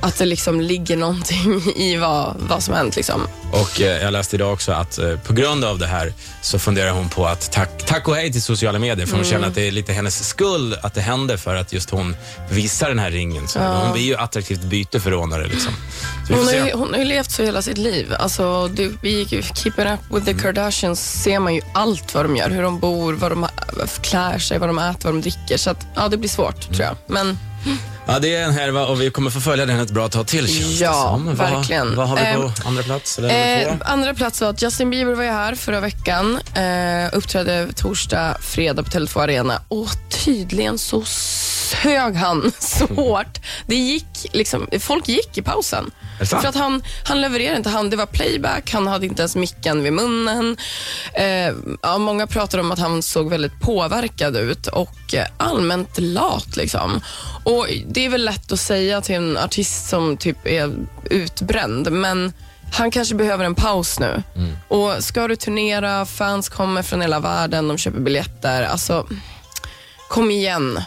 att 0.05 0.19
det 0.19 0.25
liksom 0.25 0.61
ligger 0.61 0.97
någonting 0.97 1.73
i 1.77 1.97
vad, 1.97 2.35
vad 2.39 2.63
som 2.63 2.75
hänt. 2.75 2.97
Liksom. 2.97 3.27
Och 3.53 3.81
eh, 3.81 4.03
jag 4.03 4.13
läste 4.13 4.37
idag 4.37 4.53
också 4.53 4.73
att 4.73 4.99
eh, 4.99 5.17
på 5.19 5.33
grund 5.33 5.65
av 5.65 5.79
det 5.79 5.87
här 5.87 6.13
så 6.43 6.59
funderar 6.59 6.91
hon 6.91 7.09
på 7.09 7.27
att 7.27 7.53
tack, 7.53 7.87
tack 7.87 8.09
och 8.09 8.17
hej 8.17 8.33
till 8.33 8.43
sociala 8.43 8.79
medier 8.79 9.07
för 9.07 9.17
hon 9.17 9.25
känner 9.25 9.49
att 9.49 9.55
det 9.55 9.69
är 9.69 9.71
lite 9.71 9.93
hennes 9.93 10.29
skuld 10.29 10.75
att 10.83 10.95
det 10.95 11.01
händer 11.01 11.37
för 11.37 11.55
att 11.57 11.73
just 11.73 11.91
hon 11.91 12.17
visar 12.51 12.89
den 12.89 12.99
här 12.99 13.11
ringen. 13.11 13.49
Så 13.49 13.59
Hon 13.59 13.93
blir 13.93 14.03
ju 14.03 14.17
attraktivt 14.17 14.61
byte 14.61 15.01
för 15.01 15.11
rånare. 15.11 15.47
Liksom. 15.47 15.73
Hon 16.29 16.45
har, 16.47 16.53
ju, 16.53 16.73
hon 16.73 16.91
har 16.93 16.99
ju 16.99 17.05
levt 17.05 17.31
så 17.31 17.43
hela 17.43 17.63
sitt 17.63 17.79
liv. 17.79 18.15
Alltså, 18.19 18.69
det, 18.69 18.91
vi 19.03 19.19
gick 19.19 19.33
ju, 19.33 19.43
Keeping 19.43 19.87
Up 19.87 20.01
With 20.11 20.25
Mm. 20.25 20.37
The 20.37 20.43
Kardashians 20.43 21.23
ser 21.23 21.39
man 21.39 21.55
ju 21.55 21.61
allt 21.75 22.15
vad 22.15 22.25
de 22.25 22.37
gör. 22.37 22.51
Hur 22.51 22.63
de 22.63 22.79
bor, 22.79 23.13
vad 23.13 23.31
de 23.31 23.47
klär 24.03 24.39
sig, 24.39 24.59
vad 24.59 24.69
de 24.69 24.79
äter, 24.79 25.05
vad 25.05 25.15
de 25.15 25.21
dricker. 25.21 25.57
Så 25.57 25.71
att, 25.71 25.87
ja, 25.95 26.09
det 26.09 26.17
blir 26.17 26.29
svårt 26.29 26.61
tror 26.61 26.83
jag. 26.83 26.97
Men 27.07 27.39
Ja, 28.07 28.19
det 28.19 28.35
är 28.37 28.45
en 28.45 28.53
härva 28.53 28.87
och 28.87 29.01
vi 29.01 29.11
kommer 29.11 29.31
få 29.31 29.41
följa 29.41 29.67
den 29.67 29.81
ett 29.81 29.91
bra 29.91 30.09
tag 30.09 30.27
till 30.27 30.47
känns 30.49 30.79
det 30.79 30.85
Ja, 30.85 30.93
som. 31.13 31.27
Vad- 31.27 31.37
verkligen. 31.37 31.97
Vad 31.97 32.09
har 32.09 32.17
vi 32.17 32.23
på 32.23 32.43
Eh, 32.43 32.67
andra 32.67 32.83
plats? 32.83 33.19
Eller 33.19 33.29
nummer 33.29 33.63
Eh, 33.73 33.77
två? 33.79 33.85
andra 33.85 34.15
plats 34.15 34.41
var 34.41 34.49
att 34.49 34.63
Justin 34.63 34.91
Bieber 34.91 35.15
var 35.15 35.23
ju 35.25 35.31
här 35.31 35.55
förra 35.55 35.81
veckan. 35.81 36.39
Eh, 36.55 37.11
uppträdde 37.17 37.69
torsdag, 37.77 38.37
fredag 38.41 38.83
på 38.83 38.91
Tele2 38.91 39.21
Arena 39.23 39.61
och 39.69 39.89
tydligen 40.25 40.79
så 40.79 41.03
sög 41.83 42.15
han 42.17 42.53
så 42.59 42.87
hårt. 42.87 43.39
Det 43.67 43.75
gick 43.77 44.27
liksom, 44.33 44.69
folk 44.81 45.09
gick 45.09 45.39
i 45.39 45.43
pausen. 45.43 45.91
För 46.19 46.47
att 46.47 46.55
han, 46.55 46.83
han 47.05 47.21
levererade 47.21 47.57
inte. 47.57 47.71
Han, 47.71 47.91
det 47.91 47.97
var 47.97 48.07
playback, 48.07 48.73
han 48.73 48.87
hade 48.87 49.07
inte 49.07 49.23
ens 49.23 49.37
micken 49.37 49.83
vid 49.83 49.93
munnen. 49.93 50.57
Eh, 51.15 51.55
ja, 51.83 51.99
många 51.99 52.27
pratar 52.27 52.59
om 52.59 52.73
att 52.73 52.79
han 52.79 53.03
såg 53.03 53.31
väldigt 53.31 53.61
påverkad 53.61 54.37
ut 54.37 54.67
och 54.67 55.15
eh, 55.15 55.27
allmänt 55.37 55.99
lat. 55.99 56.57
Liksom. 56.57 57.01
Och 57.45 57.67
Det 57.87 58.05
är 58.05 58.09
väl 58.09 58.25
lätt 58.25 58.53
att 58.53 58.61
säga 58.61 59.01
till 59.01 59.15
en 59.15 59.37
artist 59.37 59.89
som 59.89 60.17
typ 60.17 60.47
är 60.47 60.73
utbränd, 61.11 61.93
men 61.93 62.33
han 62.73 62.91
kanske 62.91 63.15
behöver 63.15 63.45
en 63.45 63.55
paus 63.55 64.01
nu. 64.01 64.23
Och 64.69 65.05
Ska 65.05 65.29
du 65.29 65.37
turnera, 65.37 66.07
fans 66.07 66.49
kommer 66.49 66.83
från 66.83 67.01
hela 67.01 67.21
världen, 67.21 67.69
de 67.69 67.79
köper 67.79 68.01
biljetter. 68.01 68.63
Alltså, 68.63 69.07
kom 70.09 70.31
igen. 70.31 70.81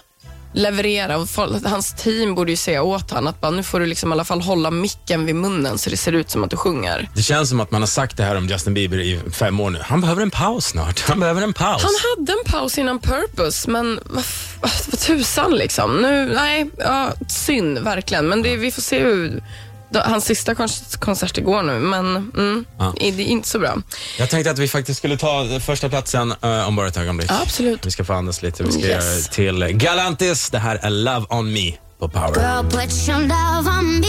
Leverera. 0.58 1.18
Och 1.18 1.28
hans 1.64 1.94
team 1.94 2.36
borde 2.36 2.52
ju 2.52 2.58
säga 2.58 2.84
åt 2.84 3.12
honom 3.12 3.28
att 3.28 3.42
bara, 3.42 3.52
nu 3.52 3.64
får 3.64 3.80
du 3.80 3.86
liksom 3.86 4.10
i 4.10 4.14
alla 4.14 4.24
fall 4.24 4.42
hålla 4.42 4.72
micken 4.72 5.26
vid 5.26 5.36
munnen 5.36 5.78
så 5.78 5.90
det 5.90 5.98
ser 5.98 6.12
ut 6.12 6.30
som 6.30 6.44
att 6.44 6.50
du 6.50 6.58
sjunger. 6.58 7.10
Det 7.16 7.22
känns 7.22 7.50
som 7.50 7.60
att 7.60 7.72
man 7.72 7.82
har 7.82 7.88
sagt 7.88 8.18
det 8.18 8.24
här 8.24 8.36
om 8.36 8.48
Justin 8.48 8.74
Bieber 8.74 9.00
i 9.00 9.20
fem 9.32 9.60
år 9.60 9.70
nu. 9.70 9.80
Han 9.82 10.02
behöver 10.02 10.22
en 10.22 10.32
paus 10.32 10.66
snart. 10.66 11.00
Han 11.00 11.20
behöver 11.20 11.42
en 11.42 11.54
paus. 11.54 11.84
Han 11.84 11.94
hade 12.18 12.32
en 12.32 12.52
paus 12.52 12.78
innan 12.78 13.00
Purpose, 13.00 13.70
men 13.70 14.00
vad, 14.04 14.24
vad 14.62 15.00
tusan 15.00 15.56
liksom. 15.56 16.02
Nu, 16.02 16.34
nej, 16.36 16.70
ja, 16.78 17.14
synd 17.28 17.80
verkligen. 17.80 18.28
Men 18.28 18.42
det, 18.42 18.56
vi 18.56 18.72
får 18.72 18.82
se 18.82 19.00
hur... 19.00 19.44
då- 19.90 20.00
Hans 20.00 20.26
sista 20.26 20.54
kons- 20.54 21.00
konsert 21.00 21.38
igår 21.38 21.64
nu, 21.64 21.80
men 21.80 22.06
mm, 22.16 22.66
Ja. 22.80 22.94
det 23.00 23.08
är 23.08 23.20
inte 23.20 23.48
så 23.50 23.60
bra. 23.60 23.78
Jag 24.20 24.30
tänkte 24.30 24.52
att 24.52 24.60
vi 24.60 24.68
faktiskt 24.68 24.98
skulle 24.98 25.18
ta 25.18 25.60
första 25.60 25.90
platsen 25.90 26.34
uh, 26.46 26.68
om 26.68 26.76
bara 26.76 26.88
ett 26.88 26.98
ögonblick. 26.98 27.32
Ja, 27.32 27.40
absolut. 27.44 27.86
Vi 27.86 27.92
ska 27.92 28.04
få 28.04 28.14
andas 28.14 28.42
lite. 28.42 28.64
Vi 28.64 28.72
ska 28.72 28.82
Yes. 28.82 29.06
göra 29.06 29.22
till 29.34 29.78
Galantis. 29.78 30.50
Det 30.50 30.60
här 30.60 30.80
är 30.84 30.90
Love 30.90 31.26
on 31.30 31.54
me 31.54 31.74
på 32.00 32.10
Power. 32.10 32.28
Girl, 32.36 32.70
put 32.82 33.08
your 33.10 33.20
love 33.22 33.70
on 33.80 34.00
me. 34.00 34.08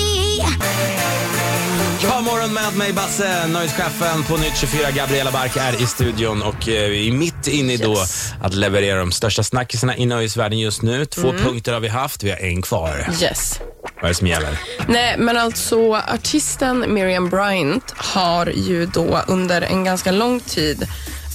Ja, 2.03 2.21
morgon 2.21 2.53
med 2.53 2.77
mig 2.77 2.93
Basse, 2.93 3.47
nöjeschefen 3.47 4.23
på 4.25 4.37
Nytt 4.37 4.57
24. 4.57 4.91
Gabriella 4.91 5.31
Bark 5.31 5.57
är 5.57 5.83
i 5.83 5.87
studion 5.87 6.43
och 6.43 6.69
eh, 6.69 6.91
vi 6.91 7.09
är 7.09 7.13
mitt 7.13 7.47
inne 7.47 7.73
i 7.73 7.77
då 7.77 7.93
Yes. 7.93 8.33
att 8.43 8.55
leverera 8.55 8.99
de 8.99 9.13
största 9.13 9.43
snackisarna 9.43 9.97
i 9.97 10.07
nöjesvärlden 10.07 10.59
just 10.59 10.83
nu. 10.83 11.07
Två 11.07 11.29
Mm. 11.31 11.43
punkter 11.45 11.73
har 11.73 11.81
vi 11.81 11.89
haft, 11.89 12.23
vi 12.23 12.31
har 12.31 12.39
en 12.39 12.63
kvar. 12.63 13.11
Yes. 13.23 13.61
Vad 14.01 14.05
är 14.05 14.09
det 14.09 14.15
som 14.15 14.27
gäller? 14.27 14.61
Nej, 14.89 15.15
men 15.19 15.37
alltså 15.37 15.95
artisten 15.95 16.95
Miriam 16.95 17.29
Bryant 17.29 17.95
har 17.97 18.47
ju 18.47 18.87
då 18.87 19.21
under 19.27 19.63
en 19.63 19.85
ganska 19.85 20.11
lång 20.11 20.41
tid 20.41 20.89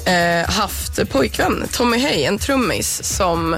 eh, 0.05 0.50
haft 0.51 1.10
pojkvän, 1.10 1.67
Tommy 1.72 1.98
Hay, 2.00 2.24
en 2.24 2.38
trummis 2.39 3.03
som 3.03 3.58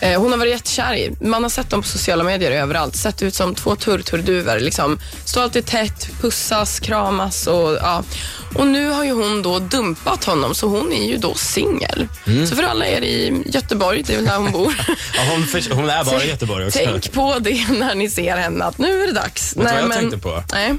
hon 0.00 0.30
har 0.30 0.38
varit 0.38 0.52
jättekär 0.52 0.94
i. 0.94 1.12
Man 1.20 1.42
har 1.42 1.50
sett 1.50 1.70
dem 1.70 1.82
på 1.82 1.88
sociala 1.88 2.24
medier 2.24 2.50
överallt. 2.50 2.96
Sett 2.96 3.22
ut 3.22 3.34
som 3.34 3.54
två 3.54 3.76
turturduvor. 3.76 4.60
Liksom. 4.60 4.98
Står 5.24 5.42
alltid 5.42 5.66
tätt, 5.66 6.08
pussas, 6.20 6.80
kramas 6.80 7.46
och 7.46 7.72
ja. 7.72 8.02
Och 8.54 8.66
nu 8.66 8.88
har 8.88 9.04
ju 9.04 9.12
hon 9.12 9.42
då 9.42 9.58
dumpat 9.58 10.24
honom 10.24 10.54
så 10.54 10.68
hon 10.68 10.92
är 10.92 11.08
ju 11.08 11.16
då 11.16 11.34
singel. 11.34 12.08
Så 12.48 12.56
för 12.56 12.62
alla 12.62 12.86
er 12.86 13.02
i 13.02 13.42
Göteborg, 13.46 14.02
det 14.06 14.12
är 14.12 14.16
väl 14.16 14.24
där 14.26 14.36
hon 14.36 14.52
bor. 14.52 14.74
Ja, 15.16 15.22
hon, 15.30 15.46
för, 15.46 15.74
hon 15.74 15.90
är 15.90 16.04
bara 16.04 16.24
i 16.24 16.28
Göteborg 16.28 16.66
också. 16.66 16.78
Tänk 16.84 17.12
på 17.12 17.38
det 17.40 17.68
när 17.70 17.94
ni 17.94 18.10
ser 18.10 18.36
henne, 18.36 18.64
att 18.64 18.78
nu 18.78 19.02
är 19.02 19.06
det 19.06 19.12
dags. 19.12 19.54
du 19.56 19.62
vad 19.62 19.72
jag 19.72 19.92
tänkte 19.92 20.18
på? 20.18 20.42
Nej, 20.52 20.74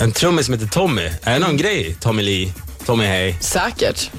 En 0.00 0.12
trummis 0.12 0.46
som 0.46 0.54
heter 0.54 0.66
Tommy. 0.66 1.10
Är 1.22 1.32
det 1.32 1.38
någon 1.38 1.56
grej? 1.56 1.96
Tommy 2.00 2.22
Lee, 2.22 2.52
Tommy 2.88 3.06
Hay. 3.06 3.34
säkert. 3.40 4.10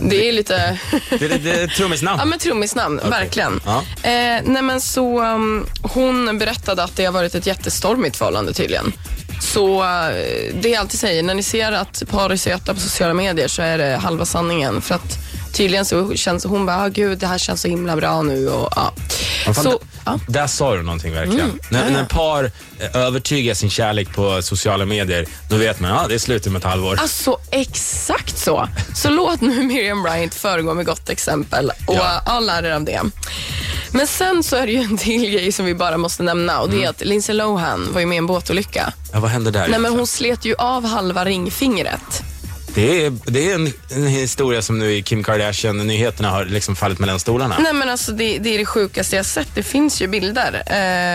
Det 0.00 0.28
är 0.28 0.32
lite... 0.32 0.78
Det 1.18 1.24
är, 1.24 1.38
det 1.38 1.60
är 1.60 1.66
trummisnamn. 1.66 2.18
Ja, 2.18 2.24
men 2.24 2.38
trummisnamn, 2.38 3.00
verkligen. 3.10 3.60
Ja. 3.64 3.78
Eh, 4.02 4.42
nej, 4.44 4.62
men 4.62 4.80
så, 4.80 5.22
um, 5.24 5.66
hon 5.82 6.38
berättade 6.38 6.82
att 6.82 6.96
det 6.96 7.04
har 7.04 7.12
varit 7.12 7.34
ett 7.34 7.46
jättestormigt 7.46 8.16
förhållande 8.16 8.52
tydligen. 8.52 8.92
Så 9.40 9.82
eh, 9.82 10.54
det 10.60 10.68
jag 10.68 10.80
alltid 10.80 11.00
säger, 11.00 11.22
när 11.22 11.34
ni 11.34 11.42
ser 11.42 11.72
att 11.72 12.02
par 12.10 12.30
är 12.30 12.36
söta 12.36 12.74
på 12.74 12.80
sociala 12.80 13.14
medier 13.14 13.48
så 13.48 13.62
är 13.62 13.78
det 13.78 13.96
halva 13.96 14.24
sanningen. 14.24 14.80
För 14.80 14.94
att 14.94 15.18
tydligen 15.52 15.84
så 15.84 16.14
känns 16.14 16.44
hon 16.44 16.66
bara, 16.66 16.82
ah, 16.82 16.88
gud 16.88 17.18
det 17.18 17.26
här 17.26 17.38
känns 17.38 17.60
så 17.60 17.68
himla 17.68 17.96
bra 17.96 18.22
nu. 18.22 18.48
Och, 18.48 18.72
ja. 18.76 18.92
Fan, 19.44 19.54
Så, 19.54 19.80
ja. 20.04 20.18
Där 20.28 20.46
sa 20.46 20.74
du 20.76 20.82
någonting 20.82 21.14
verkligen. 21.14 21.58
När, 21.68 21.78
ja, 21.80 21.84
ja. 21.90 21.92
när 21.96 22.04
par 22.04 22.44
eh, 22.78 22.96
övertygar 22.96 23.54
sin 23.54 23.70
kärlek 23.70 24.14
på 24.14 24.42
sociala 24.42 24.84
medier, 24.86 25.26
då 25.50 25.56
vet 25.56 25.80
man 25.80 25.90
att 25.92 26.02
ja, 26.02 26.08
det 26.08 26.14
är 26.14 26.18
slut 26.18 26.46
om 26.46 26.56
ett 26.56 26.64
halvår. 26.64 26.98
Alltså 27.00 27.38
exakt 27.50 28.38
så. 28.38 28.68
Så 28.94 29.10
låt 29.10 29.40
nu 29.40 29.62
Miriam 29.62 30.02
Bryant 30.02 30.34
föregå 30.34 30.74
med 30.74 30.86
gott 30.86 31.08
exempel 31.08 31.70
och 31.86 31.94
Ja. 31.94 32.22
ja. 32.26 32.40
lär 32.40 32.62
er 32.62 32.70
av 32.72 32.84
det. 32.84 33.00
Men 33.90 34.06
sen 34.06 34.42
så 34.42 34.56
är 34.56 34.66
det 34.66 34.72
ju 34.72 34.78
en 34.82 34.96
till 34.98 35.30
grej 35.30 35.52
som 35.52 35.66
vi 35.66 35.74
bara 35.74 35.96
måste 35.96 36.22
nämna 36.22 36.60
och 36.60 36.68
det 36.68 36.74
Mm. 36.76 36.86
är 36.86 36.90
att 36.90 37.00
Lindsay 37.00 37.34
Lohan 37.36 37.92
var 37.92 38.00
ju 38.00 38.06
med 38.06 38.16
i 38.16 38.18
en 38.18 38.26
båtolycka. 38.26 38.92
Ja, 39.12 39.20
vad 39.20 39.30
hände 39.30 39.50
där? 39.50 39.68
Nej 39.68 39.78
men 39.78 39.92
hon 39.92 40.06
slet 40.06 40.44
ju 40.44 40.54
av 40.58 40.84
halva 40.86 41.24
ringfingret. 41.24 42.22
Det 42.74 43.06
är, 43.06 43.12
det 43.24 43.50
är 43.50 43.54
en, 43.54 43.72
en 43.90 44.06
historia 44.06 44.62
som 44.62 44.78
nu 44.78 44.92
i 44.94 45.02
Kim 45.02 45.22
Kardashian-nyheterna 45.24 46.30
har 46.30 46.44
liksom 46.44 46.76
fallit 46.76 46.98
mellan 46.98 47.20
stolarna. 47.20 47.56
Nej 47.58 47.72
men 47.72 47.88
alltså 47.88 48.12
det, 48.12 48.38
det 48.38 48.54
är 48.54 48.58
det 48.58 48.66
sjukaste 48.66 49.16
jag 49.16 49.26
sett. 49.26 49.48
Det 49.54 49.62
finns 49.62 50.02
ju 50.02 50.06
bilder. 50.08 50.54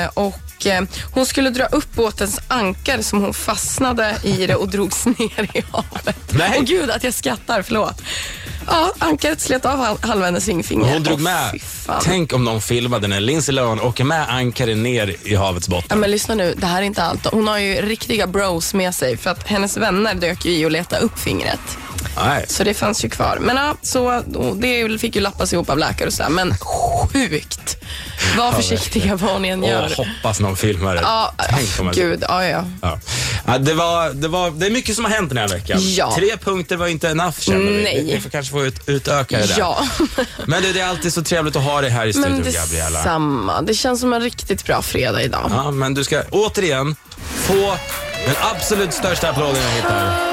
Eh, 0.04 0.10
och 0.14 0.66
eh, 0.68 0.84
hon 1.14 1.26
skulle 1.26 1.50
dra 1.50 1.66
upp 1.66 1.96
båtens 1.96 2.40
ankar 2.48 3.02
som 3.02 3.22
hon 3.22 3.34
fastnade 3.34 4.16
i 4.24 4.48
det 4.48 4.56
och 4.56 4.70
drogs 4.70 5.06
ner 5.06 5.50
i 5.58 5.64
havet. 5.72 6.18
Nej. 6.32 6.56
Åh 6.58 6.64
gud 6.64 6.90
att 6.92 7.04
jag 7.04 7.14
skrattar, 7.14 7.62
förlåt. 7.62 8.02
Ja, 8.68 8.94
ankaret 9.00 9.42
slet 9.42 9.66
av 9.66 9.78
hal- 9.80 9.98
halva 10.02 10.26
hennes 10.26 10.48
ringfinger. 10.48 10.94
Hon 10.94 11.04
drog 11.04 11.20
med, 11.20 11.62
fan. 11.62 12.02
tänk 12.06 12.34
om 12.34 12.46
de 12.46 12.62
filmade 12.62 13.08
när 13.08 13.20
Lindsay 13.20 13.56
Lohan 13.56 13.80
åker 13.80 14.04
med 14.04 14.30
ankare 14.34 14.76
ner 14.76 15.16
i 15.24 15.36
havets 15.36 15.68
Ja, 15.70 15.76
botten. 15.76 16.00
men 16.00 16.12
lyssna 16.12 16.36
nu, 16.36 16.54
det 16.58 16.66
här 16.66 16.78
är 16.82 16.86
inte 16.86 17.04
allt. 17.04 17.26
Hon 17.26 17.48
har 17.48 17.58
ju 17.58 17.74
riktiga 17.76 18.28
bros 18.28 18.74
med 18.74 18.96
sig 18.96 19.18
för 19.18 19.30
att 19.30 19.48
hennes 19.48 19.78
vänner 19.78 20.16
dök 20.16 20.46
ju 20.46 20.52
i 20.52 20.66
och 20.66 20.72
letade 20.72 21.02
upp 21.02 21.20
fingret. 21.20 21.49
Nej. 22.26 22.46
Så 22.48 22.64
det 22.64 22.74
fanns 22.74 23.06
ju 23.06 23.10
kvar. 23.10 23.38
Men 23.42 23.56
ja, 23.56 23.76
så, 23.82 24.24
och 24.36 24.56
det 24.58 25.02
fick 25.02 25.16
ju 25.16 25.22
lappas 25.22 25.54
ihop 25.54 25.70
av 25.70 25.78
läkare 25.78 26.08
och 26.08 26.14
sådär. 26.14 26.30
Men 26.30 26.54
sjukt. 26.58 27.78
Var 28.38 28.52
försiktiga 28.52 29.16
vad 29.16 29.42
ni 29.42 29.48
än 29.48 29.64
gör. 29.64 29.96
Åh, 29.98 30.06
hoppas 30.06 30.40
någon 30.40 30.58
filmar 30.58 30.96
det. 30.96 31.02
Ja, 31.02 31.34
Tänk 31.50 31.80
om 31.80 31.92
gud. 31.92 32.24
Ja, 32.30 32.46
ja. 32.46 32.66
Ja. 32.82 33.00
Ja, 33.46 33.58
det, 33.58 33.74
var, 33.74 34.10
det, 34.10 34.28
var, 34.28 34.52
det 34.52 34.66
är 34.66 34.72
mycket 34.72 34.96
som 34.96 35.06
har 35.06 35.12
hänt 35.12 35.30
den 35.30 35.38
här 35.38 35.48
veckan. 35.48 35.80
Ja. 35.82 36.16
Tre 36.16 36.38
punkter 36.38 36.76
var 36.76 36.88
inte 36.88 37.10
enough 37.10 37.40
känner 37.40 37.72
vi. 37.72 37.84
Nej. 37.84 38.12
Vi, 38.14 38.22
får 38.22 38.30
kanske 38.30 38.52
få 38.52 38.66
ut, 38.66 38.90
utöka 38.90 39.38
det 39.38 39.46
där. 39.48 39.56
Ja, 39.60 39.88
Men 40.46 40.64
du, 40.64 40.74
det 40.74 40.80
är 40.80 40.88
alltid 40.88 41.14
så 41.14 41.24
trevligt 41.24 41.56
att 41.56 41.64
ha 41.64 41.82
dig 41.82 41.90
här 41.90 42.06
i 42.06 42.14
studion, 42.14 42.32
men 42.32 42.54
Gabriella. 42.54 43.00
detsamma. 43.00 43.62
Det 43.62 43.74
känns 43.74 44.00
som 44.00 44.14
en 44.14 44.22
riktigt 44.22 44.66
bra 44.66 44.82
fredag 44.82 45.22
idag. 45.24 45.52
Ja, 45.56 45.72
men 45.72 45.94
du 45.94 46.04
ska 46.04 46.22
återigen 46.32 46.96
få 47.36 47.78
den 48.26 48.36
absolut 48.56 48.94
största 48.94 49.30
applåden 49.30 49.62
jag 49.64 49.72
hittar. 49.72 50.30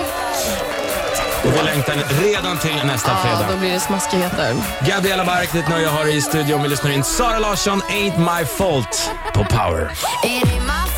Och 1.47 1.53
vi 1.57 1.63
längtar 1.63 1.95
redan 2.25 2.59
till 2.59 2.77
nästa 2.87 3.11
Ja, 3.11 3.17
fredag. 3.23 3.53
då 3.53 3.59
blir 3.59 3.73
det 3.73 3.81
smaskigheter. 3.81 4.55
Gabriella 4.89 5.25
Bark, 5.25 5.53
ditt 5.53 5.69
nöje 5.69 5.87
har 5.87 6.07
i 6.17 6.21
studion. 6.21 6.63
Vi 6.63 6.69
lyssnar 6.69 6.91
in 6.91 7.05
Sara 7.05 7.39
Larsson, 7.39 7.83
Ain't 7.83 8.19
My 8.19 8.45
Fault 8.47 9.11
på 9.35 9.45
Power. 9.45 9.91
It 10.25 10.31
ain't 10.45 10.61
my 10.63 10.96